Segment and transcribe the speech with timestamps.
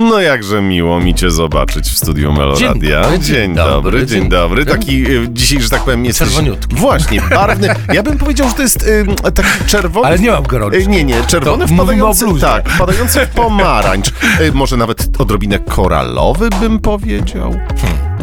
[0.00, 3.02] No jakże miło mi cię zobaczyć w studiu Meloradia.
[3.02, 4.66] dobry, dzień dzień dobry, dzień dzień dobry.
[4.66, 6.76] Taki y, dzisiaj, że tak powiem, jest Czerwoniutki.
[6.76, 7.68] Właśnie, barwny.
[7.92, 10.06] Ja bym powiedział, że to jest y, taki czerwony.
[10.06, 10.82] Ale nie mam gorączki.
[10.82, 12.40] Y, Nie, nie, czerwony To mówimy wpadający, bluzie.
[12.40, 14.08] tak, wpadający w pomarańcz.
[14.40, 17.54] Y, Może nawet odrobinę koralowy bym powiedział.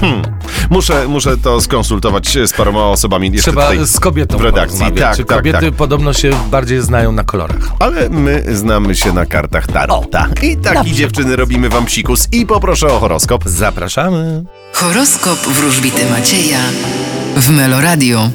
[0.00, 0.22] Hmm.
[0.70, 4.86] Muszę, muszę to skonsultować z paroma osobami jeszcze Trzeba tutaj z kobietą w redakcji.
[4.92, 5.74] Tak, Czy tak, kobiety tak.
[5.74, 7.72] podobno się bardziej znają na kolorach.
[7.78, 10.26] Ale my znamy się na kartach Tarota.
[10.42, 13.44] I taki dziewczyny robimy wam psikus i poproszę o horoskop.
[13.46, 14.44] Zapraszamy.
[14.72, 16.58] Horoskop wróżbity Macieja
[17.36, 18.30] w Meloradio.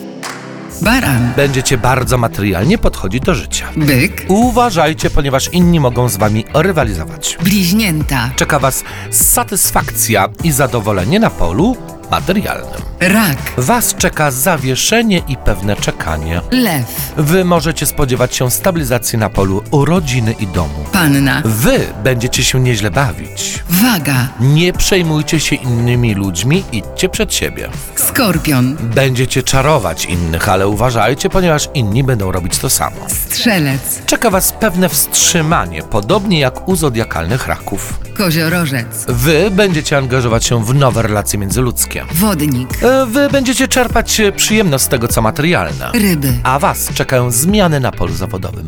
[0.82, 3.66] Baran, Będziecie bardzo materialnie podchodzić do życia.
[3.76, 7.38] byk, Uważajcie, ponieważ inni mogą z wami rywalizować.
[7.44, 11.78] bliźnięta, Czeka was satysfakcja i zadowolenie na polu
[12.12, 12.82] materialnym.
[13.00, 16.42] rak, Was czeka zawieszenie i pewne czekanie.
[16.52, 20.86] lew, Wy możecie spodziewać się stabilizacji na polu rodziny i domu.
[20.92, 23.64] panna, Wy będziecie się nieźle bawić.
[23.70, 27.70] waga, Nie przejmujcie się innymi ludźmi, idźcie przed siebie.
[27.96, 32.98] skorpion, Będziecie czarować innych, ale uważajcie, ponieważ inni będą robić to samo.
[33.08, 37.94] strzelec, Czeka Was pewne wstrzymanie, podobnie jak u zodiakalnych raków.
[38.18, 41.99] koziorożec, Wy będziecie angażować się w nowe relacje międzyludzkie.
[42.12, 45.92] Wodnik, E, Wy będziecie czerpać e, przyjemność z tego, co materialne.
[45.94, 48.66] ryby, A Was czekają zmiany na polu zawodowym.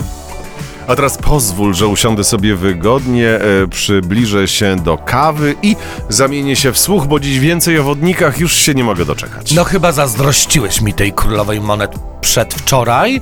[0.87, 5.75] A teraz pozwól, że usiądę sobie wygodnie, e, przybliżę się do kawy i
[6.09, 9.51] zamienię się w słuch, bo dziś więcej o wodnikach już się nie mogę doczekać.
[9.51, 13.21] No chyba zazdrościłeś mi tej królowej monet przedwczoraj,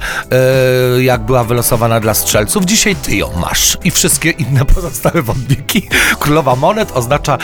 [0.97, 2.65] e, jak była wylosowana dla strzelców.
[2.65, 5.89] Dzisiaj ty ją masz i wszystkie inne pozostałe wodniki.
[6.19, 7.37] Królowa monet oznacza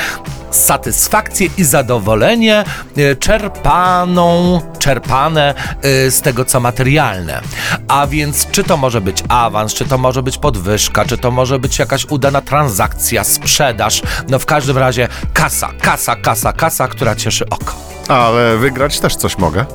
[0.56, 2.64] satysfakcję i zadowolenie
[2.98, 7.42] e, czerpaną, czerpane e, z tego, co materialne.
[7.88, 11.60] A więc czy to może być awans, czy to może być podwyżka, czy to może
[11.60, 14.02] być jakaś udana transakcja, sprzedaż.
[14.30, 17.74] No w każdym razie kasa, kasa, kasa, kasa, która cieszy oko.
[18.08, 19.66] Ale wygrać też coś mogę.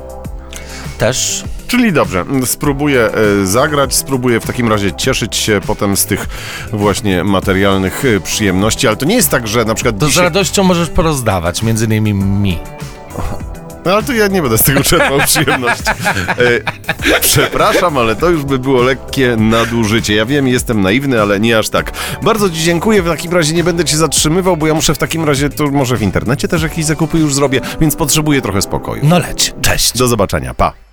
[0.99, 3.11] Też Czyli dobrze, spróbuję
[3.43, 6.27] e, zagrać, spróbuję w takim razie cieszyć się potem z tych
[6.73, 10.25] właśnie materialnych e, przyjemności, ale to nie jest tak, że na przykład To z dzisiaj...
[10.25, 12.59] radością możesz porozdawać, między innymi mi.
[13.85, 15.91] No ale to ja nie będę z tego czerpał przyjemności.
[17.09, 20.15] E, przepraszam, ale to już by było lekkie nadużycie.
[20.15, 21.93] Ja wiem, jestem naiwny, ale nie aż tak.
[22.23, 25.25] Bardzo Ci dziękuję, w takim razie nie będę Cię zatrzymywał, bo ja muszę w takim
[25.25, 29.03] razie, to może w internecie też jakieś zakupy już zrobię, więc potrzebuję trochę spokoju.
[29.05, 29.99] No leć, cześć.
[29.99, 30.90] Do zobaczenia, pa.